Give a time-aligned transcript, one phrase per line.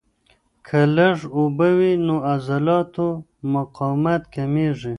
[0.65, 3.07] که لږ اوبه وي، د عضلاتو
[3.53, 4.89] مقاومت کمېږي.